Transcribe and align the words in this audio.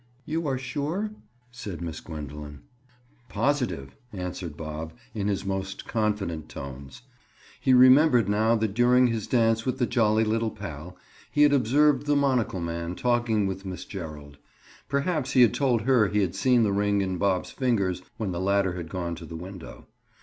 "You 0.25 0.47
are 0.47 0.57
sure?" 0.57 1.11
said 1.51 1.79
Miss 1.79 1.99
Gwendoline. 2.01 2.63
"Positive," 3.29 3.95
answered 4.11 4.57
Bob 4.57 4.93
in 5.13 5.27
his 5.27 5.45
most 5.45 5.87
confident 5.87 6.49
tones. 6.49 7.03
He 7.59 7.75
remembered 7.75 8.27
now 8.27 8.55
that 8.55 8.73
during 8.73 9.05
his 9.05 9.27
dance 9.27 9.63
with 9.63 9.77
the 9.77 9.85
jolly 9.85 10.23
little 10.23 10.49
pal 10.49 10.97
he 11.29 11.43
had 11.43 11.53
observed 11.53 12.07
the 12.07 12.15
monocle 12.15 12.61
man 12.61 12.95
talking 12.95 13.45
with 13.45 13.63
Miss 13.63 13.85
Gerald. 13.85 14.39
Perhaps 14.89 15.33
he 15.33 15.43
had 15.43 15.53
told 15.53 15.83
her 15.83 16.07
he 16.07 16.21
had 16.21 16.33
seen 16.33 16.63
the 16.63 16.73
ring 16.73 17.01
in 17.01 17.19
Bob's 17.19 17.51
fingers 17.51 18.01
when 18.17 18.31
the 18.31 18.41
latter 18.41 18.73
had 18.73 18.89
gone 18.89 19.13
to 19.17 19.25
the 19.27 19.35
window. 19.37 19.85